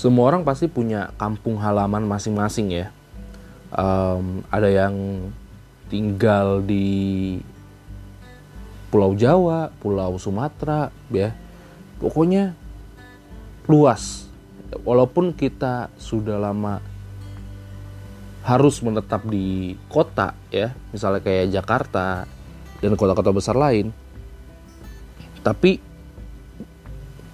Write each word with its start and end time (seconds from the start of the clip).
semua 0.00 0.32
orang 0.32 0.48
pasti 0.48 0.64
punya 0.64 1.12
kampung 1.20 1.60
halaman 1.60 2.08
masing-masing 2.08 2.72
ya. 2.72 2.88
Um, 3.68 4.40
ada 4.48 4.72
yang 4.72 5.28
tinggal 5.92 6.64
di 6.64 7.36
Pulau 8.88 9.12
Jawa, 9.12 9.68
Pulau 9.76 10.16
Sumatera, 10.16 10.88
ya. 11.12 11.36
Pokoknya 12.00 12.56
luas. 13.68 14.24
Walaupun 14.88 15.36
kita 15.36 15.92
sudah 16.00 16.40
lama 16.40 16.80
harus 18.40 18.80
menetap 18.80 19.20
di 19.28 19.76
kota, 19.92 20.32
ya. 20.48 20.72
Misalnya 20.96 21.20
kayak 21.20 21.52
Jakarta 21.52 22.24
dan 22.80 22.96
kota-kota 22.96 23.36
besar 23.36 23.52
lain, 23.52 23.92
tapi 25.44 25.89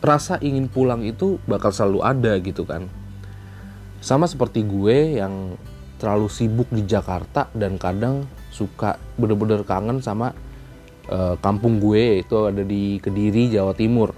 rasa 0.07 0.39
ingin 0.39 0.71
pulang 0.71 1.03
itu 1.03 1.43
bakal 1.51 1.75
selalu 1.75 2.01
ada 2.07 2.33
gitu 2.39 2.63
kan. 2.63 2.87
Sama 3.99 4.31
seperti 4.31 4.63
gue 4.63 5.19
yang 5.19 5.59
terlalu 5.97 6.29
sibuk 6.29 6.69
di 6.71 6.85
Jakarta 6.85 7.49
dan 7.57 7.81
kadang 7.81 8.29
suka 8.53 9.01
bener-bener 9.17 9.65
kangen 9.65 10.01
sama 10.01 10.33
uh, 11.09 11.35
kampung 11.41 11.81
gue 11.81 12.25
itu 12.25 12.37
ada 12.45 12.63
di 12.65 13.01
Kediri 13.01 13.53
Jawa 13.53 13.73
Timur 13.77 14.13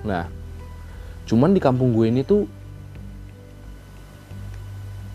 nah 0.00 0.26
cuman 1.28 1.52
di 1.52 1.60
kampung 1.60 1.92
gue 1.92 2.06
ini 2.08 2.22
tuh 2.24 2.48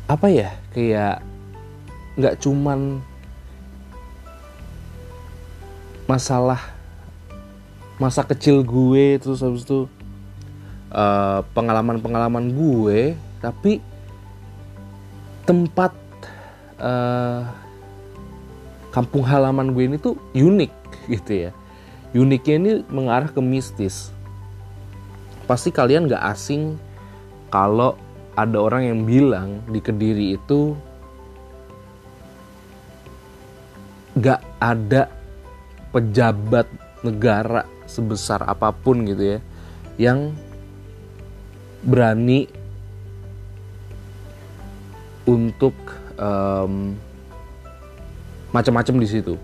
apa 0.06 0.30
ya 0.30 0.54
kayak 0.72 1.26
nggak 2.16 2.38
cuman 2.40 3.02
masalah 6.06 6.62
masa 7.98 8.22
kecil 8.22 8.62
gue 8.62 9.18
terus 9.18 9.42
habis 9.42 9.66
itu 9.66 9.90
uh, 10.96 11.44
pengalaman-pengalaman 11.52 12.56
gue 12.56 13.20
tapi 13.44 13.84
tempat 15.44 15.92
uh, 16.80 17.46
kampung 18.90 19.28
halaman 19.28 19.76
gue 19.76 19.84
ini 19.92 19.98
tuh 20.00 20.16
unik 20.32 20.74
gitu 21.20 21.32
ya. 21.50 21.52
Uniknya 22.16 22.56
ini 22.56 22.72
mengarah 22.88 23.28
ke 23.28 23.44
mistis. 23.44 24.16
Pasti 25.46 25.70
kalian 25.70 26.08
gak 26.08 26.24
asing 26.32 26.80
kalau 27.52 28.00
ada 28.40 28.58
orang 28.58 28.88
yang 28.88 29.00
bilang 29.04 29.50
di 29.68 29.84
kediri 29.84 30.40
itu 30.40 30.74
gak 34.16 34.40
ada 34.64 35.12
pejabat 35.92 36.66
negara 37.04 37.68
sebesar 37.86 38.42
apa 38.48 38.72
pun 38.74 39.06
gitu 39.06 39.38
ya 39.38 39.40
yang 40.00 40.36
berani 41.86 42.50
untuk 45.30 45.74
um, 46.18 46.98
macam-macam 48.50 48.96
di 48.98 49.08
situ. 49.08 49.36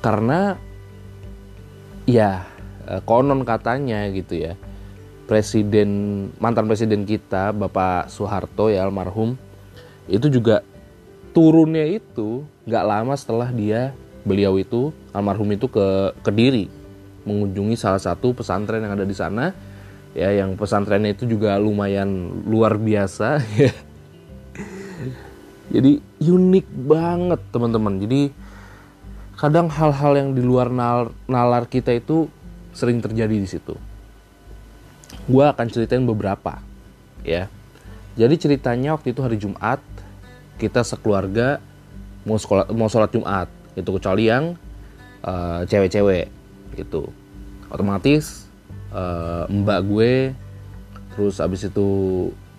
Karena 0.00 0.56
ya 2.04 2.44
eh, 2.88 3.00
konon 3.04 3.44
katanya 3.48 4.04
gitu 4.12 4.36
ya 4.36 4.52
presiden 5.24 5.88
mantan 6.36 6.68
presiden 6.68 7.08
kita 7.08 7.56
Bapak 7.56 8.12
Soeharto 8.12 8.68
ya 8.68 8.84
almarhum 8.84 9.40
itu 10.04 10.28
juga 10.28 10.60
turunnya 11.32 11.88
itu 11.88 12.44
nggak 12.68 12.84
lama 12.84 13.16
setelah 13.16 13.48
dia 13.48 13.96
beliau 14.24 14.60
itu 14.60 14.92
almarhum 15.16 15.48
itu 15.56 15.68
ke 15.68 16.12
kediri 16.20 16.68
mengunjungi 17.24 17.76
salah 17.80 18.00
satu 18.00 18.36
pesantren 18.36 18.84
yang 18.84 18.92
ada 18.92 19.08
di 19.08 19.16
sana 19.16 19.56
ya 20.14 20.30
yang 20.30 20.54
pesantrennya 20.54 21.12
itu 21.18 21.26
juga 21.26 21.58
lumayan 21.58 22.40
luar 22.46 22.78
biasa 22.78 23.42
ya. 23.60 23.74
Jadi 25.74 25.98
unik 26.22 26.66
banget 26.86 27.40
teman-teman. 27.50 27.98
Jadi 27.98 28.30
kadang 29.34 29.66
hal-hal 29.66 30.12
yang 30.14 30.30
di 30.32 30.40
luar 30.40 30.70
nalar 31.26 31.66
kita 31.66 31.90
itu 31.90 32.30
sering 32.70 33.02
terjadi 33.02 33.34
di 33.34 33.48
situ. 33.50 33.74
Gue 35.26 35.44
akan 35.44 35.66
ceritain 35.66 36.06
beberapa 36.06 36.62
ya. 37.26 37.50
Jadi 38.14 38.34
ceritanya 38.38 38.94
waktu 38.94 39.10
itu 39.10 39.20
hari 39.26 39.36
Jumat 39.42 39.82
kita 40.62 40.86
sekeluarga 40.86 41.58
mau 42.22 42.38
sekolah 42.38 42.70
mau 42.70 42.86
sholat 42.86 43.10
Jumat. 43.10 43.50
Itu 43.74 43.90
kecuali 43.98 44.30
yang 44.30 44.54
uh, 45.26 45.66
cewek-cewek 45.66 46.30
gitu. 46.78 47.10
Otomatis 47.66 48.43
uh, 48.94 49.44
mbak 49.50 49.80
gue 49.90 50.12
terus 51.14 51.38
abis 51.42 51.70
itu 51.70 51.88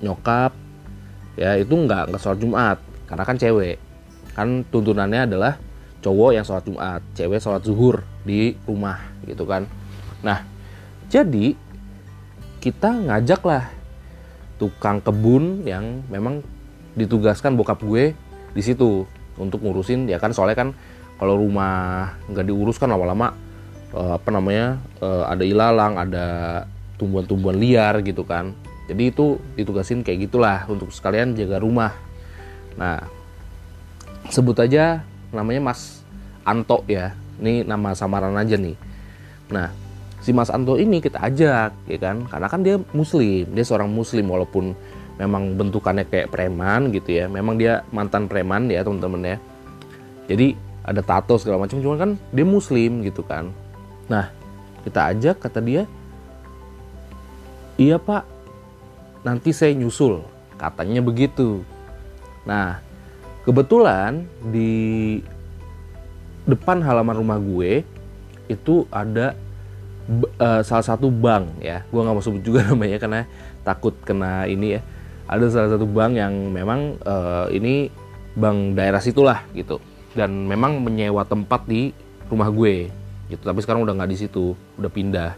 nyokap 0.04 0.52
ya 1.36 1.60
itu 1.60 1.72
nggak 1.72 2.12
nggak 2.12 2.22
sholat 2.22 2.40
Jumat 2.40 2.78
karena 3.08 3.24
kan 3.24 3.38
cewek. 3.40 3.78
Kan 4.36 4.68
tuntunannya 4.68 5.32
adalah 5.32 5.56
cowok 6.04 6.32
yang 6.36 6.46
sholat 6.46 6.64
Jumat 6.68 7.02
cewek 7.16 7.40
sholat 7.40 7.64
zuhur 7.64 8.04
di 8.28 8.54
rumah 8.68 9.00
gitu 9.24 9.48
kan. 9.48 9.66
Nah 10.22 10.44
jadi 11.08 11.56
kita 12.60 12.90
ngajak 12.92 13.42
lah 13.46 13.70
tukang 14.58 15.04
kebun 15.04 15.68
yang 15.68 16.04
memang 16.08 16.42
ditugaskan 16.96 17.60
bokap 17.60 17.84
gue 17.84 18.16
di 18.56 18.62
situ 18.64 19.04
untuk 19.36 19.60
ngurusin 19.62 20.08
ya 20.08 20.16
kan 20.16 20.32
soalnya 20.32 20.56
kan 20.56 20.70
kalau 21.20 21.36
rumah 21.36 22.16
nggak 22.32 22.48
diurus 22.48 22.80
kan 22.80 22.88
lama-lama 22.88 23.36
uh, 23.96 24.20
apa 24.20 24.30
namanya 24.30 24.78
uh, 25.00 25.32
ada 25.32 25.48
ilalang 25.48 25.96
ada 25.96 26.26
tumbuhan-tumbuhan 27.00 27.56
liar 27.56 28.04
gitu 28.04 28.28
kan 28.28 28.52
jadi 28.86 29.10
itu 29.10 29.42
ditugasin 29.58 30.06
kayak 30.06 30.30
gitulah 30.30 30.68
untuk 30.70 30.94
sekalian 30.94 31.34
jaga 31.34 31.58
rumah 31.58 32.06
Nah, 32.76 33.00
sebut 34.28 34.56
aja 34.60 35.04
namanya 35.32 35.72
Mas 35.72 36.04
Anto 36.44 36.84
ya. 36.88 37.16
Ini 37.40 37.68
nama 37.68 37.92
samaran 37.96 38.36
aja 38.36 38.56
nih. 38.56 38.76
Nah, 39.52 39.72
si 40.24 40.32
Mas 40.32 40.52
Anto 40.52 40.80
ini 40.80 41.04
kita 41.04 41.20
ajak 41.20 41.72
ya 41.88 42.00
kan, 42.00 42.28
karena 42.28 42.48
kan 42.48 42.62
dia 42.64 42.76
muslim, 42.96 43.48
dia 43.52 43.66
seorang 43.66 43.92
muslim 43.92 44.28
walaupun 44.32 44.76
memang 45.16 45.56
bentukannya 45.56 46.08
kayak 46.08 46.32
preman 46.32 46.92
gitu 46.92 47.16
ya. 47.16 47.26
Memang 47.28 47.60
dia 47.60 47.84
mantan 47.92 48.28
preman 48.28 48.68
ya, 48.72 48.84
teman-teman 48.84 49.36
ya. 49.36 49.38
Jadi 50.32 50.56
ada 50.86 51.02
tato 51.02 51.36
segala 51.40 51.66
macam, 51.66 51.82
cuma 51.82 51.96
kan 51.98 52.20
dia 52.32 52.46
muslim 52.46 53.04
gitu 53.04 53.24
kan. 53.24 53.52
Nah, 54.06 54.30
kita 54.86 55.12
ajak 55.14 55.42
kata 55.42 55.60
dia, 55.62 55.84
"Iya, 57.78 57.98
Pak. 57.98 58.24
Nanti 59.26 59.50
saya 59.52 59.74
nyusul." 59.74 60.22
Katanya 60.56 61.04
begitu. 61.04 61.66
Nah, 62.46 62.80
kebetulan 63.44 64.30
di 64.54 65.20
depan 66.46 66.80
halaman 66.86 67.18
rumah 67.18 67.42
gue 67.42 67.82
itu 68.46 68.86
ada 68.94 69.34
uh, 70.40 70.62
salah 70.62 70.86
satu 70.86 71.10
bank 71.10 71.60
ya. 71.60 71.82
Gue 71.90 72.02
nggak 72.06 72.16
mau 72.16 72.24
sebut 72.24 72.44
juga 72.46 72.64
namanya 72.70 72.98
karena 73.02 73.22
takut 73.66 73.94
kena 74.06 74.46
ini 74.46 74.80
ya. 74.80 74.82
Ada 75.26 75.46
salah 75.50 75.70
satu 75.74 75.90
bank 75.90 76.14
yang 76.16 76.54
memang 76.54 77.02
uh, 77.02 77.50
ini 77.50 77.90
bank 78.38 78.78
daerah 78.78 79.02
situlah 79.02 79.42
gitu. 79.58 79.82
Dan 80.16 80.48
memang 80.48 80.80
menyewa 80.80 81.26
tempat 81.28 81.66
di 81.68 81.92
rumah 82.30 82.48
gue 82.54 82.88
gitu. 83.30 83.42
Tapi 83.42 83.60
sekarang 83.62 83.82
udah 83.86 83.94
nggak 83.98 84.12
di 84.12 84.18
situ, 84.18 84.54
udah 84.78 84.92
pindah. 84.92 85.32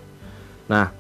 Nah, 0.68 0.92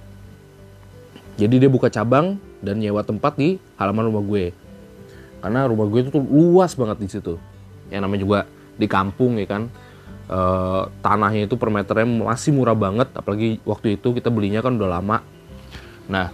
jadi 1.38 1.62
dia 1.62 1.70
buka 1.70 1.92
cabang 1.92 2.42
dan 2.66 2.82
nyewa 2.82 3.06
tempat 3.06 3.38
di 3.38 3.62
halaman 3.78 4.10
rumah 4.10 4.24
gue. 4.26 4.46
Karena 5.38 5.70
rumah 5.70 5.86
gue 5.86 6.00
itu 6.02 6.10
tuh 6.10 6.24
luas 6.26 6.74
banget 6.74 6.98
di 6.98 7.08
situ. 7.08 7.38
Yang 7.94 8.02
namanya 8.02 8.22
juga 8.26 8.40
di 8.74 8.88
kampung 8.90 9.38
ya 9.38 9.46
kan. 9.46 9.70
E, 10.28 10.40
tanahnya 11.06 11.46
itu 11.46 11.56
per 11.56 11.70
meternya 11.70 12.10
masih 12.10 12.58
murah 12.58 12.74
banget. 12.74 13.14
Apalagi 13.14 13.62
waktu 13.64 14.02
itu 14.02 14.18
kita 14.18 14.34
belinya 14.34 14.66
kan 14.66 14.76
udah 14.76 14.90
lama. 14.98 15.22
Nah 16.10 16.34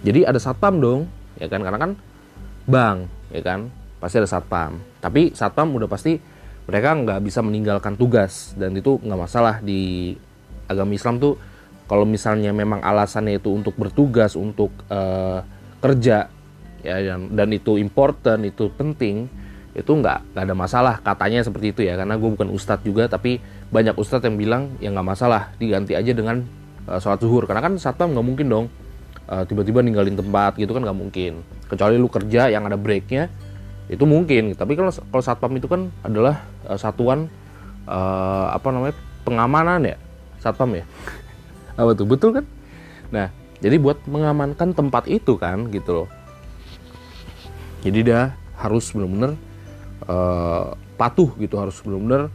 jadi 0.00 0.30
ada 0.30 0.38
satpam 0.38 0.78
dong 0.78 1.00
ya 1.42 1.50
kan. 1.50 1.60
Karena 1.66 1.78
kan 1.80 1.92
bank 2.70 2.98
ya 3.34 3.42
kan. 3.42 3.60
Pasti 3.98 4.22
ada 4.22 4.30
satpam. 4.30 4.78
Tapi 5.02 5.34
satpam 5.34 5.74
udah 5.74 5.90
pasti 5.90 6.16
mereka 6.70 6.94
nggak 6.94 7.20
bisa 7.26 7.42
meninggalkan 7.42 7.98
tugas 7.98 8.54
dan 8.54 8.70
itu 8.78 9.02
nggak 9.02 9.20
masalah 9.26 9.58
di 9.58 10.14
agama 10.70 10.94
Islam 10.94 11.18
tuh. 11.18 11.34
Kalau 11.90 12.06
misalnya 12.06 12.54
memang 12.54 12.78
alasannya 12.78 13.42
itu 13.42 13.50
untuk 13.50 13.74
bertugas 13.74 14.38
untuk 14.38 14.70
uh, 14.86 15.42
kerja 15.82 16.30
ya 16.86 16.96
dan, 17.02 17.34
dan 17.34 17.50
itu 17.50 17.74
important 17.74 18.46
itu 18.46 18.70
penting 18.70 19.26
itu 19.74 19.90
nggak 19.90 20.30
nggak 20.30 20.44
ada 20.46 20.54
masalah. 20.54 20.94
Katanya 21.02 21.42
seperti 21.42 21.74
itu 21.74 21.80
ya 21.82 21.98
karena 21.98 22.14
gue 22.14 22.30
bukan 22.30 22.54
ustadz 22.54 22.86
juga 22.86 23.10
tapi 23.10 23.42
banyak 23.74 23.98
ustadz 23.98 24.30
yang 24.30 24.38
bilang 24.38 24.62
ya 24.78 24.94
nggak 24.94 25.08
masalah 25.10 25.50
diganti 25.58 25.98
aja 25.98 26.14
dengan 26.14 26.46
uh, 26.86 27.02
sholat 27.02 27.18
zuhur. 27.18 27.50
Karena 27.50 27.66
kan 27.66 27.74
satpam 27.82 28.14
nggak 28.14 28.26
mungkin 28.30 28.46
dong 28.46 28.66
uh, 29.26 29.42
tiba-tiba 29.42 29.82
ninggalin 29.82 30.14
tempat 30.14 30.54
gitu 30.54 30.70
kan 30.70 30.86
nggak 30.86 30.98
mungkin. 30.98 31.42
Kecuali 31.66 31.98
lu 31.98 32.06
kerja 32.06 32.46
yang 32.46 32.70
ada 32.70 32.78
breaknya 32.78 33.26
itu 33.90 34.06
mungkin. 34.06 34.54
Tapi 34.54 34.78
kalau 34.78 34.94
kalau 34.94 35.22
satpam 35.26 35.50
itu 35.58 35.66
kan 35.66 35.90
adalah 36.06 36.49
uh, 36.66 36.78
satuan 36.80 37.30
uh, 37.86 38.52
apa 38.52 38.68
namanya 38.72 38.96
pengamanan 39.24 39.80
ya 39.84 39.96
satpam 40.40 40.72
ya? 40.76 40.84
Apa 41.80 41.92
tuh? 41.96 42.08
Betul 42.08 42.30
kan? 42.40 42.44
Nah 43.12 43.28
jadi 43.60 43.76
buat 43.76 44.00
mengamankan 44.08 44.72
tempat 44.72 45.04
itu 45.06 45.36
kan 45.36 45.68
gitu 45.68 46.04
loh. 46.04 46.08
Jadi 47.84 48.12
dia 48.12 48.36
harus 48.56 48.92
benar-benar 48.92 49.36
uh, 50.08 50.76
patuh 50.96 51.32
gitu 51.40 51.56
harus 51.56 51.76
benar-benar 51.80 52.28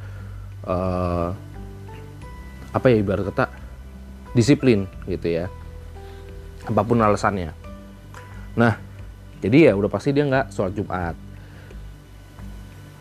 uh, 0.65 1.29
apa 2.73 2.85
ya 2.89 2.97
ibarat 3.01 3.29
kata 3.29 3.45
disiplin 4.33 4.89
gitu 5.09 5.29
ya. 5.29 5.45
Apa 6.65 6.81
pun 6.81 7.01
alasannya. 7.01 7.53
Nah 8.57 8.73
jadi 9.41 9.69
ya 9.69 9.73
udah 9.77 9.89
pasti 9.89 10.13
dia 10.13 10.25
nggak 10.25 10.49
sholat 10.53 10.73
Jumat. 10.73 11.15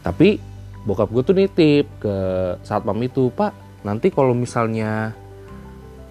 Tapi 0.05 0.37
bokap 0.85 1.09
gue 1.11 1.23
tuh 1.25 1.37
nitip 1.37 1.87
ke 2.01 2.17
satpam 2.61 3.01
itu 3.01 3.33
pak 3.33 3.53
nanti 3.85 4.13
kalau 4.13 4.37
misalnya 4.37 5.17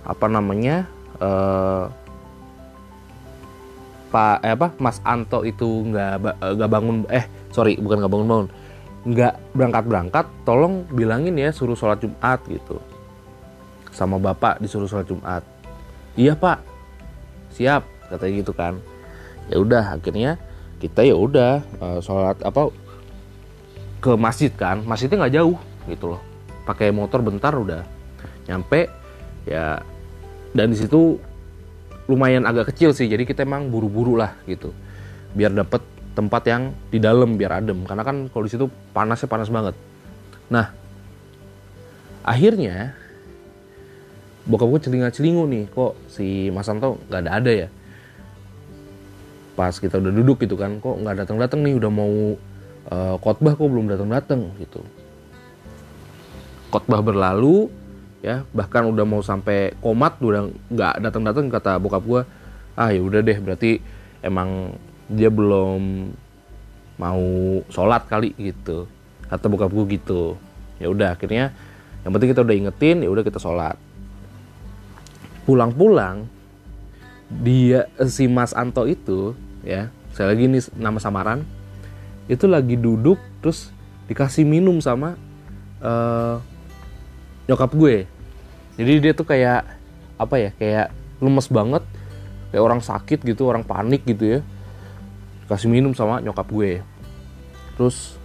apa 0.03 0.25
namanya 0.27 0.89
uh, 1.21 1.89
pak 4.13 4.45
eh, 4.45 4.53
apa 4.53 4.73
Mas 4.77 5.01
Anto 5.01 5.41
itu 5.41 5.65
nggak 5.89 6.37
nggak 6.37 6.69
bangun 6.69 7.05
eh 7.09 7.25
sorry 7.49 7.77
bukan 7.81 8.01
nggak 8.01 8.13
bangun 8.13 8.29
bangun 8.29 8.47
nggak 9.03 9.35
berangkat 9.51 9.83
berangkat 9.83 10.25
tolong 10.47 10.87
bilangin 10.95 11.35
ya 11.35 11.51
suruh 11.51 11.75
sholat 11.75 11.99
Jumat 11.99 12.39
gitu. 12.47 12.79
Sama 13.91 14.15
bapak 14.15 14.63
disuruh 14.63 14.87
sholat 14.87 15.05
Jumat. 15.05 15.43
Iya 16.15 16.39
pak. 16.39 16.63
Siap 17.51 17.83
katanya 18.09 18.33
gitu 18.39 18.53
kan. 18.55 18.79
Ya 19.51 19.59
udah 19.59 19.99
akhirnya 19.99 20.39
kita 20.79 21.03
ya 21.03 21.19
udah 21.19 21.59
uh, 21.83 21.99
sholat 21.99 22.39
apa 22.47 22.71
ke 24.03 24.19
masjid 24.19 24.51
kan 24.51 24.83
masjidnya 24.83 25.23
nggak 25.23 25.35
jauh 25.39 25.55
gitu 25.87 26.05
loh. 26.11 26.21
Pakai 26.67 26.91
motor 26.91 27.23
bentar 27.23 27.55
udah 27.55 27.87
nyampe 28.51 28.91
ya 29.47 29.79
dan 30.51 30.67
di 30.67 30.75
situ 30.75 31.15
lumayan 32.11 32.43
agak 32.43 32.75
kecil 32.75 32.91
sih 32.91 33.07
jadi 33.07 33.23
kita 33.23 33.47
emang 33.47 33.71
buru-buru 33.71 34.19
lah 34.19 34.35
gitu. 34.43 34.75
Biar 35.31 35.55
dapet 35.55 35.79
tempat 36.13 36.43
yang 36.45 36.75
di 36.91 36.99
dalam 36.99 37.39
biar 37.39 37.63
adem 37.63 37.87
karena 37.87 38.03
kan 38.03 38.27
kalau 38.27 38.43
di 38.43 38.51
situ 38.51 38.67
panasnya 38.91 39.31
panas 39.31 39.47
banget. 39.47 39.75
Nah 40.51 40.75
akhirnya 42.27 42.95
bokap 44.43 44.67
gue 44.67 44.79
celinga-celingu 44.83 45.47
nih 45.47 45.63
kok 45.71 45.95
si 46.11 46.51
Mas 46.51 46.67
Santo 46.67 46.99
nggak 47.07 47.21
ada 47.23 47.31
ada 47.39 47.51
ya? 47.51 47.67
Pas 49.55 49.71
kita 49.71 50.03
udah 50.03 50.11
duduk 50.11 50.43
gitu 50.43 50.59
kan 50.59 50.83
kok 50.83 50.99
nggak 50.99 51.23
datang 51.23 51.39
datang 51.39 51.63
nih 51.63 51.79
udah 51.79 51.91
mau 51.91 52.35
uh, 52.89 53.15
khotbah 53.21 53.55
kok 53.55 53.69
belum 53.69 53.87
datang 53.91 54.09
datang 54.09 54.41
gitu. 54.59 54.81
Khotbah 56.73 57.05
berlalu 57.05 57.69
ya 58.23 58.47
bahkan 58.55 58.87
udah 58.87 59.03
mau 59.03 59.21
sampai 59.21 59.75
komat 59.83 60.17
udah 60.23 60.47
nggak 60.71 60.93
datang 61.03 61.23
datang 61.27 61.45
kata 61.51 61.75
bokap 61.75 62.03
gue 62.07 62.21
ah 62.79 62.89
ya 62.89 63.03
udah 63.03 63.19
deh 63.19 63.37
berarti 63.37 63.83
emang 64.23 64.73
dia 65.11 65.27
belum 65.27 66.09
mau 66.97 67.25
sholat 67.69 68.07
kali 68.07 68.33
gitu. 68.39 68.89
Kata 69.27 69.45
bokap 69.51 69.69
gue 69.69 69.85
gitu. 69.99 70.39
Ya 70.81 70.89
udah 70.89 71.13
akhirnya 71.13 71.53
yang 72.03 72.11
penting 72.11 72.31
kita 72.35 72.41
udah 72.41 72.55
ingetin 72.55 73.05
ya 73.05 73.09
udah 73.11 73.23
kita 73.23 73.37
sholat. 73.37 73.77
Pulang-pulang 75.43 76.25
dia 77.27 77.89
si 78.07 78.29
Mas 78.29 78.53
Anto 78.53 78.85
itu 78.85 79.33
ya 79.65 79.89
saya 80.13 80.31
lagi 80.31 80.45
ini 80.45 80.61
nama 80.77 81.01
samaran 81.01 81.41
itu 82.31 82.47
lagi 82.47 82.79
duduk 82.79 83.19
terus 83.43 83.73
dikasih 84.07 84.47
minum 84.47 84.79
sama 84.79 85.19
uh, 85.83 86.39
nyokap 87.47 87.71
gue. 87.75 88.07
Jadi 88.79 88.93
dia 89.03 89.11
tuh 89.13 89.27
kayak 89.27 89.67
apa 90.15 90.35
ya 90.39 90.49
kayak 90.55 90.87
lemes 91.19 91.47
banget. 91.51 91.83
Kayak 92.53 92.63
orang 92.63 92.81
sakit 92.85 93.19
gitu 93.25 93.49
orang 93.49 93.65
panik 93.65 94.05
gitu 94.07 94.39
ya. 94.39 94.39
Kasih 95.51 95.67
minum 95.67 95.91
sama 95.91 96.23
nyokap 96.23 96.47
gue. 96.47 96.79
Terus 97.75 98.15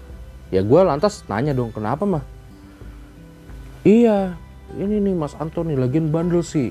ya 0.54 0.62
gue 0.62 0.80
lantas 0.86 1.26
nanya 1.26 1.52
dong 1.56 1.74
kenapa 1.74 2.06
mah? 2.06 2.24
Iya 3.82 4.36
ini 4.76 5.00
nih 5.00 5.14
mas 5.16 5.34
Antoni 5.34 5.74
lagi 5.74 5.98
bandel 5.98 6.46
sih. 6.46 6.70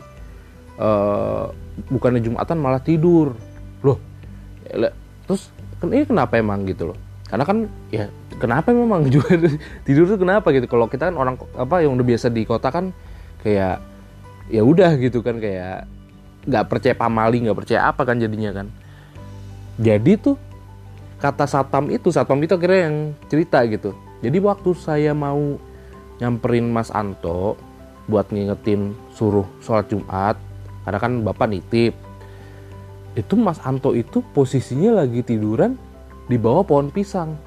Uh, 0.77 1.49
bukannya 1.91 2.23
jumatan 2.23 2.61
malah 2.61 2.79
tidur. 2.79 3.35
Loh 3.83 3.99
terus 5.27 5.51
ini 5.83 6.07
kenapa 6.07 6.39
emang? 6.39 6.63
Gitu 6.63 6.93
loh 6.93 7.06
karena 7.27 7.43
kan 7.43 7.57
ya 7.91 8.07
kenapa 8.39 8.71
memang 8.71 9.07
juga 9.13 9.35
tidur 9.83 10.07
tuh 10.07 10.19
kenapa 10.19 10.49
gitu? 10.55 10.65
Kalau 10.65 10.87
kita 10.87 11.11
kan 11.11 11.15
orang 11.19 11.35
apa 11.59 11.83
yang 11.83 11.99
udah 11.99 12.05
biasa 12.07 12.31
di 12.31 12.47
kota 12.47 12.71
kan 12.71 12.95
kayak 13.43 13.83
ya 14.47 14.63
udah 14.63 14.95
gitu 14.95 15.19
kan 15.19 15.43
kayak 15.43 15.83
nggak 16.47 16.65
percaya 16.71 16.95
pamali 16.95 17.43
nggak 17.43 17.57
percaya 17.59 17.91
apa 17.91 18.07
kan 18.07 18.17
jadinya 18.17 18.55
kan. 18.55 18.67
Jadi 19.77 20.17
tuh 20.17 20.35
kata 21.19 21.45
satpam 21.45 21.91
itu 21.91 22.09
satpam 22.09 22.39
itu 22.39 22.55
akhirnya 22.55 22.81
yang 22.89 22.97
cerita 23.27 23.59
gitu. 23.67 23.91
Jadi 24.23 24.37
waktu 24.41 24.69
saya 24.73 25.11
mau 25.13 25.59
nyamperin 26.17 26.65
Mas 26.71 26.89
Anto 26.89 27.59
buat 28.07 28.31
ngingetin 28.31 28.95
suruh 29.13 29.45
sholat 29.61 29.91
Jumat 29.91 30.39
karena 30.87 30.97
kan 31.03 31.11
bapak 31.21 31.51
nitip. 31.51 31.93
Itu 33.13 33.35
Mas 33.35 33.59
Anto 33.61 33.91
itu 33.91 34.23
posisinya 34.31 35.03
lagi 35.03 35.21
tiduran 35.21 35.75
di 36.27 36.35
bawah 36.35 36.63
pohon 36.63 36.91
pisang. 36.91 37.39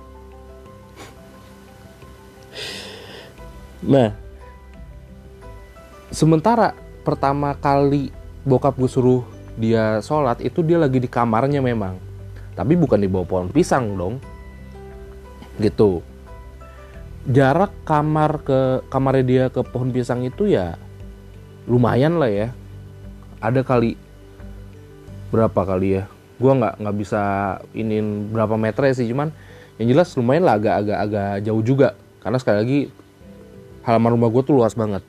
Nah, 3.80 4.12
sementara 6.12 6.76
pertama 7.00 7.56
kali 7.56 8.12
bokap 8.44 8.76
gue 8.76 8.90
suruh 8.92 9.24
dia 9.56 10.00
sholat 10.04 10.40
itu 10.44 10.60
dia 10.60 10.76
lagi 10.76 11.00
di 11.00 11.08
kamarnya 11.08 11.64
memang, 11.64 11.96
tapi 12.56 12.76
bukan 12.76 13.00
di 13.00 13.08
bawah 13.08 13.28
pohon 13.28 13.48
pisang 13.48 13.96
dong, 13.96 14.20
gitu. 15.60 16.04
Jarak 17.28 17.72
kamar 17.84 18.40
ke 18.40 18.80
kamarnya 18.88 19.24
dia 19.24 19.44
ke 19.52 19.60
pohon 19.60 19.92
pisang 19.92 20.24
itu 20.24 20.48
ya 20.48 20.80
lumayan 21.68 22.16
lah 22.16 22.32
ya, 22.32 22.48
ada 23.44 23.60
kali 23.60 23.96
berapa 25.28 25.60
kali 25.64 26.00
ya 26.00 26.04
gue 26.40 26.52
nggak 26.56 26.74
nggak 26.80 26.96
bisa 26.96 27.22
inin 27.76 28.32
berapa 28.32 28.56
meter 28.56 28.96
sih 28.96 29.04
cuman 29.12 29.28
yang 29.76 29.96
jelas 29.96 30.12
lumayan 30.16 30.44
lah 30.44 30.56
agak-agak 30.60 30.98
agak 31.08 31.32
jauh 31.44 31.64
juga. 31.64 31.88
Karena 32.20 32.36
sekali 32.36 32.56
lagi 32.60 32.80
halaman 33.84 34.12
rumah 34.16 34.28
gue 34.28 34.42
tuh 34.44 34.56
luas 34.56 34.76
banget. 34.76 35.00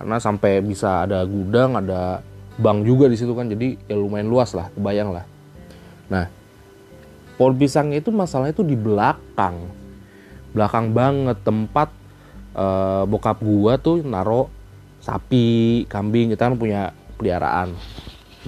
Karena 0.00 0.16
sampai 0.16 0.64
bisa 0.64 1.04
ada 1.04 1.20
gudang 1.28 1.76
ada 1.76 2.24
bank 2.56 2.84
juga 2.84 3.08
di 3.08 3.16
situ 3.16 3.32
kan 3.36 3.48
jadi 3.48 3.76
ya 3.88 3.96
lumayan 3.96 4.28
luas 4.28 4.56
lah 4.56 4.72
kebayang 4.72 5.12
lah. 5.12 5.24
Nah 6.08 6.28
pohon 7.36 7.56
pisang 7.56 7.92
itu 7.92 8.08
masalahnya 8.08 8.56
itu 8.56 8.64
di 8.64 8.76
belakang. 8.76 9.68
Belakang 10.56 10.96
banget 10.96 11.36
tempat 11.44 11.92
uh, 12.56 13.04
bokap 13.04 13.40
gua 13.44 13.76
tuh 13.76 14.00
naro 14.00 14.48
sapi 15.04 15.84
kambing 15.88 16.32
kita 16.32 16.48
kan 16.48 16.56
punya 16.56 16.96
peliharaan. 17.20 17.76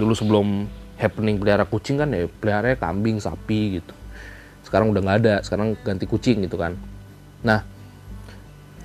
Dulu 0.01 0.17
sebelum 0.17 0.65
happening 1.03 1.43
pelihara 1.43 1.67
kucing 1.67 1.99
kan 1.99 2.15
ya 2.15 2.31
pelihara 2.31 2.79
kambing 2.79 3.19
sapi 3.19 3.83
gitu. 3.83 3.95
Sekarang 4.63 4.95
udah 4.95 5.03
nggak 5.03 5.19
ada 5.27 5.35
sekarang 5.43 5.75
ganti 5.83 6.07
kucing 6.07 6.47
gitu 6.47 6.55
kan. 6.55 6.79
Nah 7.43 7.67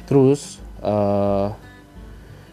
terus 0.09 0.57
uh, 0.81 1.53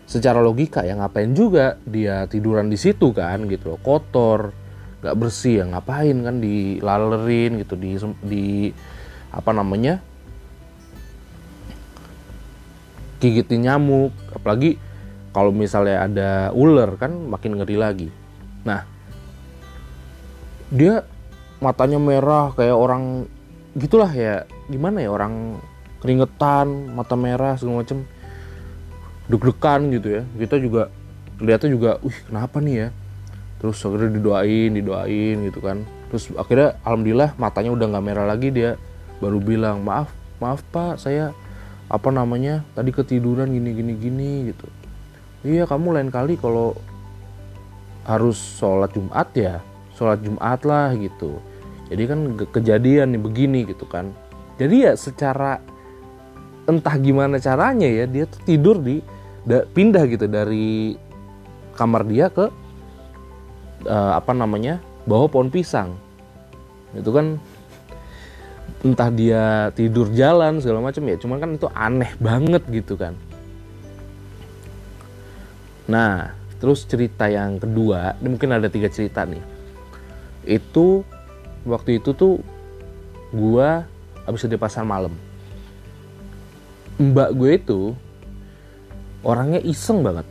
secara 0.04 0.44
logika 0.44 0.84
ya 0.84 1.00
ngapain 1.00 1.32
juga 1.32 1.80
dia 1.88 2.28
tiduran 2.28 2.68
di 2.68 2.76
situ 2.76 3.16
kan 3.16 3.48
gitu 3.48 3.74
loh 3.74 3.80
kotor 3.80 4.52
nggak 5.00 5.16
bersih 5.16 5.60
ya 5.60 5.64
ngapain 5.64 6.16
kan 6.20 6.36
dilalerin 6.44 7.64
gitu 7.64 7.74
di 7.80 7.96
di 8.20 8.46
apa 9.32 9.50
namanya 9.56 10.04
gigitin 13.24 13.64
nyamuk. 13.64 14.12
Apalagi 14.36 14.76
kalau 15.32 15.50
misalnya 15.50 16.04
ada 16.04 16.30
ular 16.52 17.00
kan 17.00 17.10
makin 17.10 17.56
ngeri 17.56 17.76
lagi. 17.80 18.08
Nah 18.68 18.93
dia 20.74 21.06
matanya 21.62 22.02
merah 22.02 22.50
kayak 22.58 22.74
orang 22.74 23.30
gitulah 23.78 24.10
ya 24.10 24.42
gimana 24.66 25.06
ya 25.06 25.14
orang 25.14 25.62
keringetan 26.02 26.90
mata 26.92 27.14
merah 27.14 27.54
segala 27.54 27.86
macem. 27.86 28.02
Deg-degan 29.30 29.88
gitu 29.94 30.20
ya. 30.20 30.22
Kita 30.36 30.60
juga 30.60 30.92
lihatnya 31.38 31.70
juga 31.70 31.90
wih 32.02 32.18
kenapa 32.26 32.58
nih 32.58 32.74
ya? 32.76 32.88
Terus 33.62 33.80
akhirnya 33.80 34.10
didoain 34.18 34.70
didoain 34.74 35.36
gitu 35.46 35.62
kan. 35.62 35.86
Terus 36.10 36.34
akhirnya 36.34 36.76
alhamdulillah 36.82 37.38
matanya 37.38 37.70
udah 37.72 37.86
nggak 37.94 38.04
merah 38.04 38.26
lagi 38.26 38.50
dia 38.50 38.76
baru 39.22 39.38
bilang 39.38 39.80
maaf 39.80 40.10
maaf 40.42 40.60
pak 40.74 40.98
saya 41.00 41.30
apa 41.86 42.10
namanya 42.10 42.66
tadi 42.74 42.90
ketiduran 42.90 43.48
gini 43.48 43.70
gini 43.72 43.92
gini 43.96 44.30
gitu. 44.50 44.66
Iya 45.46 45.64
kamu 45.70 45.96
lain 45.96 46.10
kali 46.10 46.36
kalau 46.36 46.76
harus 48.04 48.36
sholat 48.36 48.92
jumat 48.92 49.32
ya 49.32 49.64
sholat 49.94 50.20
Jumat 50.20 50.60
lah 50.66 50.92
gitu. 50.98 51.38
Jadi 51.88 52.02
kan 52.10 52.20
kejadian 52.50 53.14
nih 53.14 53.22
begini 53.22 53.60
gitu 53.68 53.86
kan. 53.86 54.10
Jadi 54.58 54.86
ya 54.86 54.92
secara 54.98 55.58
entah 56.64 56.96
gimana 56.96 57.36
caranya 57.38 57.86
ya 57.86 58.04
dia 58.08 58.24
tuh 58.24 58.40
tidur 58.46 58.80
di 58.80 59.04
da, 59.44 59.68
pindah 59.68 60.04
gitu 60.08 60.24
dari 60.24 60.96
kamar 61.76 62.08
dia 62.08 62.32
ke 62.32 62.48
uh, 63.86 64.12
apa 64.16 64.32
namanya 64.32 64.80
bawa 65.04 65.28
pohon 65.28 65.52
pisang. 65.52 65.94
Itu 66.96 67.10
kan 67.12 67.36
entah 68.84 69.10
dia 69.12 69.72
tidur 69.76 70.08
jalan 70.12 70.60
segala 70.60 70.88
macam 70.88 71.04
ya 71.08 71.16
cuman 71.16 71.36
kan 71.40 71.50
itu 71.56 71.68
aneh 71.72 72.12
banget 72.16 72.62
gitu 72.72 72.96
kan. 72.96 73.12
Nah 75.84 76.32
terus 76.56 76.88
cerita 76.88 77.28
yang 77.28 77.60
kedua 77.60 78.16
ini 78.24 78.28
mungkin 78.32 78.56
ada 78.56 78.72
tiga 78.72 78.88
cerita 78.88 79.28
nih 79.28 79.53
itu 80.44 81.02
waktu 81.64 81.98
itu 81.98 82.12
tuh 82.12 82.40
gua 83.34 83.88
habis 84.24 84.44
di 84.48 84.56
pasar 84.56 84.84
malam. 84.84 85.12
Mbak 86.94 87.30
gue 87.34 87.50
itu 87.58 87.80
orangnya 89.26 89.58
iseng 89.64 90.06
banget. 90.06 90.26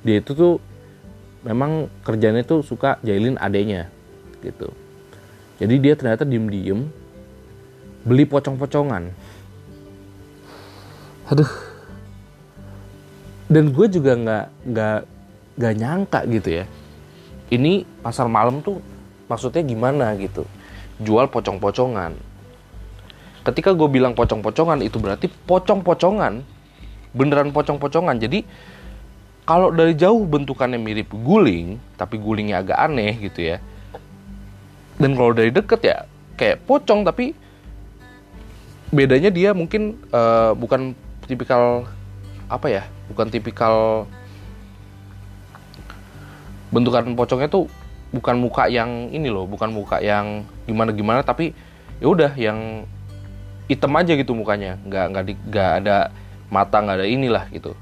Dia 0.00 0.24
itu 0.24 0.32
tuh 0.32 0.54
memang 1.44 1.92
kerjanya 2.02 2.40
tuh 2.42 2.64
suka 2.64 2.96
jahilin 3.04 3.36
adenya 3.36 3.92
gitu. 4.40 4.72
Jadi 5.58 5.74
dia 5.82 5.94
ternyata 5.98 6.24
diem-diem 6.24 6.88
beli 8.06 8.24
pocong-pocongan. 8.24 9.10
Aduh. 11.28 11.52
Dan 13.48 13.72
gue 13.72 13.86
juga 13.92 14.12
nggak 14.16 14.46
nggak 14.72 14.98
nggak 15.58 15.74
nyangka 15.76 16.20
gitu 16.32 16.48
ya. 16.62 16.64
Ini 17.48 17.84
pasar 18.00 18.28
malam 18.28 18.60
tuh 18.64 18.80
maksudnya 19.28 19.62
gimana 19.62 20.16
gitu 20.18 20.48
jual 20.98 21.30
pocong-pocongan 21.30 22.16
ketika 23.46 23.70
gue 23.72 23.88
bilang 23.88 24.12
pocong-pocongan 24.12 24.82
itu 24.82 24.98
berarti 24.98 25.30
pocong-pocongan 25.46 26.42
beneran 27.14 27.54
pocong-pocongan 27.54 28.18
jadi 28.18 28.44
kalau 29.48 29.72
dari 29.72 29.96
jauh 29.96 30.28
bentukannya 30.28 30.76
mirip 30.76 31.08
guling, 31.08 31.80
tapi 31.96 32.20
gulingnya 32.20 32.60
agak 32.60 32.84
aneh 32.84 33.16
gitu 33.16 33.48
ya. 33.48 33.56
Dan 35.00 35.16
kalau 35.16 35.32
dari 35.32 35.48
deket 35.48 35.80
ya 35.88 36.04
kayak 36.36 36.68
pocong 36.68 37.00
tapi 37.08 37.32
bedanya 38.92 39.32
dia 39.32 39.56
mungkin 39.56 39.96
uh, 40.12 40.52
bukan 40.52 40.92
tipikal 41.24 41.88
apa 42.52 42.68
ya? 42.68 42.84
Bukan 43.08 43.32
tipikal 43.32 44.04
bentukan 46.68 47.16
pocongnya 47.16 47.48
tuh 47.48 47.72
bukan 48.08 48.36
muka 48.40 48.66
yang 48.72 49.12
ini 49.12 49.28
loh, 49.28 49.44
bukan 49.44 49.68
muka 49.68 50.00
yang 50.00 50.48
gimana 50.64 50.90
gimana 50.92 51.20
tapi 51.20 51.52
ya 52.00 52.08
udah 52.08 52.32
yang 52.38 52.88
hitam 53.68 53.92
aja 54.00 54.16
gitu 54.16 54.32
mukanya, 54.32 54.80
nggak 54.88 55.04
nggak 55.12 55.24
nggak 55.52 55.70
ada 55.84 55.96
mata 56.48 56.80
nggak 56.80 57.04
ada 57.04 57.06
inilah 57.08 57.44
gitu. 57.52 57.76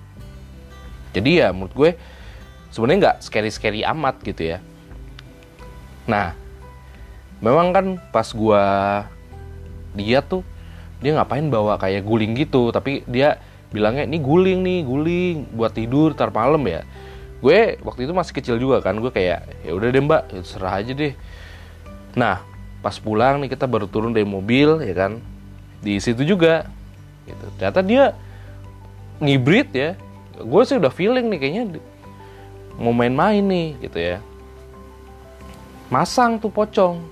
Jadi 1.14 1.40
ya 1.40 1.54
menurut 1.54 1.72
gue 1.72 1.90
sebenarnya 2.74 2.98
nggak 3.00 3.16
scary 3.22 3.50
scary 3.54 3.80
amat 3.86 4.18
gitu 4.26 4.56
ya. 4.56 4.58
Nah 6.10 6.34
memang 7.38 7.70
kan 7.70 7.86
pas 8.10 8.26
gue 8.26 8.64
lihat 9.96 10.26
tuh 10.26 10.42
dia 10.98 11.14
ngapain 11.14 11.46
bawa 11.46 11.78
kayak 11.78 12.02
guling 12.02 12.34
gitu? 12.34 12.74
Tapi 12.74 13.06
dia 13.06 13.38
bilangnya 13.70 14.06
ini 14.06 14.18
guling 14.18 14.60
nih 14.62 14.80
guling 14.82 15.36
buat 15.54 15.74
tidur 15.74 16.14
tar 16.14 16.30
malam 16.30 16.62
ya 16.66 16.82
gue 17.36 17.76
waktu 17.84 18.08
itu 18.08 18.12
masih 18.16 18.32
kecil 18.32 18.56
juga 18.56 18.80
kan 18.80 18.96
gue 18.96 19.12
kayak 19.12 19.44
ya 19.60 19.72
udah 19.76 19.88
deh 19.92 20.02
mbak 20.02 20.22
ya 20.32 20.40
serah 20.40 20.80
aja 20.80 20.92
deh. 20.96 21.12
Nah 22.16 22.40
pas 22.80 22.96
pulang 22.96 23.42
nih 23.44 23.52
kita 23.52 23.68
baru 23.68 23.84
turun 23.84 24.16
dari 24.16 24.24
mobil 24.24 24.80
ya 24.80 24.94
kan 24.96 25.20
di 25.84 26.00
situ 26.00 26.24
juga 26.24 26.64
gitu. 27.28 27.44
Ternyata 27.60 27.80
dia 27.84 28.04
ngibrit 29.20 29.68
ya. 29.76 29.90
Gue 30.36 30.62
sih 30.64 30.80
udah 30.80 30.92
feeling 30.92 31.28
nih 31.28 31.38
kayaknya 31.40 31.64
mau 32.80 32.92
main-main 32.96 33.44
nih 33.44 33.68
gitu 33.84 33.98
ya. 34.00 34.18
Masang 35.92 36.40
tuh 36.40 36.48
pocong. 36.48 37.04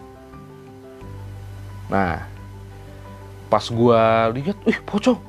Nah 1.92 2.24
pas 3.52 3.64
gue 3.68 4.02
lihat 4.40 4.56
ih 4.64 4.80
pocong. 4.88 5.20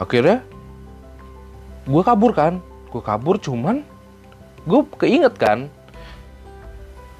Akhirnya 0.00 0.40
gue 1.84 2.02
kabur 2.02 2.32
kan. 2.32 2.64
Gue 2.88 3.04
kabur 3.04 3.36
cuman 3.36 3.91
gue 4.62 4.80
keinget 4.98 5.34
kan 5.38 5.66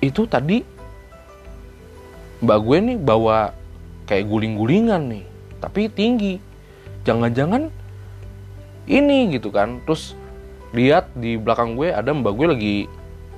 itu 0.02 0.26
tadi 0.26 0.66
mbak 2.42 2.58
gue 2.58 2.78
nih 2.90 2.98
bawa 2.98 3.54
kayak 4.06 4.26
guling-gulingan 4.26 5.02
nih 5.08 5.24
tapi 5.62 5.86
tinggi. 5.86 6.42
Jangan-jangan 7.06 7.70
ini 8.90 9.30
gitu 9.30 9.54
kan. 9.54 9.78
Terus 9.86 10.18
lihat 10.74 11.14
di 11.14 11.38
belakang 11.38 11.78
gue 11.78 11.94
ada 11.94 12.10
mbak 12.10 12.34
gue 12.34 12.46
lagi 12.50 12.76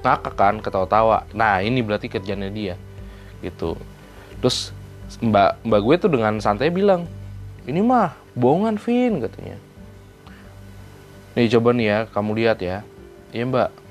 ngakak 0.00 0.34
kan 0.34 0.56
ketawa-tawa. 0.64 1.28
Nah 1.36 1.60
ini 1.60 1.84
berarti 1.84 2.08
kerjanya 2.08 2.48
dia 2.48 2.80
gitu. 3.44 3.76
Terus 4.40 4.72
mbak 5.20 5.60
mbak 5.68 5.80
gue 5.84 5.94
tuh 6.00 6.10
dengan 6.10 6.40
santai 6.40 6.72
bilang 6.72 7.04
ini 7.68 7.84
mah 7.84 8.16
bohongan 8.32 8.80
Vin 8.80 9.20
katanya. 9.20 9.60
Nih 11.36 11.46
coba 11.52 11.76
nih 11.76 11.86
ya 11.86 11.98
kamu 12.08 12.30
lihat 12.40 12.58
ya. 12.64 12.80
Iya 13.36 13.44
mbak 13.44 13.83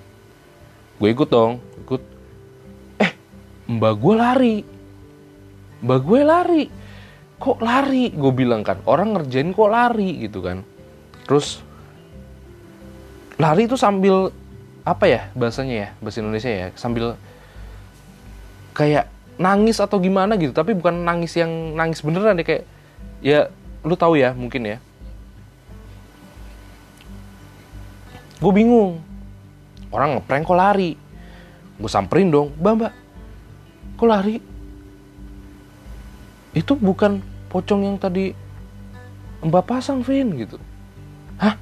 gue 1.02 1.10
ikut 1.10 1.30
dong 1.30 1.62
ikut. 1.86 2.02
Eh 3.02 3.12
mbak 3.70 3.94
gue 3.98 4.14
lari. 4.16 4.56
Mbak 5.84 6.00
gue 6.06 6.22
lari. 6.24 6.64
Kok 7.42 7.60
lari? 7.60 8.14
Gue 8.16 8.32
bilang 8.32 8.64
kan 8.64 8.80
orang 8.88 9.18
ngerjain 9.18 9.52
kok 9.52 9.72
lari 9.72 10.24
gitu 10.24 10.40
kan. 10.40 10.64
Terus 11.28 11.60
lari 13.36 13.68
itu 13.68 13.76
sambil 13.76 14.32
apa 14.84 15.08
ya 15.08 15.22
bahasanya 15.32 15.76
ya 15.76 15.88
bahasa 16.04 16.20
Indonesia 16.20 16.52
ya 16.52 16.68
sambil 16.76 17.16
kayak 18.76 19.08
nangis 19.40 19.80
atau 19.84 20.00
gimana 20.00 20.40
gitu. 20.40 20.56
Tapi 20.56 20.72
bukan 20.78 21.04
nangis 21.04 21.36
yang 21.36 21.76
nangis 21.76 22.00
beneran 22.00 22.40
deh 22.40 22.48
kayak 22.48 22.64
ya 23.20 23.52
lu 23.84 23.96
tahu 24.00 24.16
ya 24.16 24.32
mungkin 24.32 24.64
ya. 24.64 24.78
Gue 28.40 28.52
bingung 28.52 29.00
orang 29.94 30.18
ngeprank 30.18 30.44
kok 30.50 30.58
lari. 30.58 30.92
Gue 31.78 31.90
samperin 31.90 32.34
dong 32.34 32.52
mbak 32.58 32.74
mbak 32.82 32.94
kok 33.96 34.10
lari? 34.10 34.36
Itu 36.58 36.74
bukan 36.74 37.22
pocong 37.54 37.86
yang 37.86 37.98
tadi 38.02 38.34
mbak 39.46 39.64
pasang 39.70 40.02
Vin 40.02 40.34
gitu. 40.34 40.58
Hah? 41.38 41.56